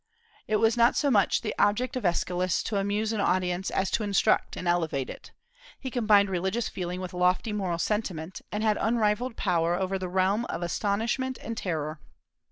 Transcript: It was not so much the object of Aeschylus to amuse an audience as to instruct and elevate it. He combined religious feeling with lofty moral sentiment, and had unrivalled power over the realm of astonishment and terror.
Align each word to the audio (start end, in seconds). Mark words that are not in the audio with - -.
It 0.47 0.55
was 0.55 0.75
not 0.75 0.95
so 0.97 1.11
much 1.11 1.41
the 1.41 1.53
object 1.59 1.95
of 1.95 2.07
Aeschylus 2.07 2.63
to 2.63 2.77
amuse 2.77 3.13
an 3.13 3.21
audience 3.21 3.69
as 3.69 3.91
to 3.91 4.03
instruct 4.03 4.57
and 4.57 4.67
elevate 4.67 5.11
it. 5.11 5.31
He 5.79 5.91
combined 5.91 6.27
religious 6.27 6.67
feeling 6.67 6.99
with 7.01 7.13
lofty 7.13 7.53
moral 7.53 7.77
sentiment, 7.77 8.41
and 8.51 8.63
had 8.63 8.79
unrivalled 8.81 9.37
power 9.37 9.75
over 9.75 9.99
the 9.99 10.09
realm 10.09 10.45
of 10.45 10.63
astonishment 10.63 11.37
and 11.39 11.55
terror. 11.55 11.99